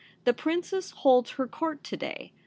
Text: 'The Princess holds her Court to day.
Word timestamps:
'The 0.25 0.33
Princess 0.33 0.89
holds 0.89 1.29
her 1.33 1.45
Court 1.45 1.83
to 1.83 1.95
day. 1.95 2.31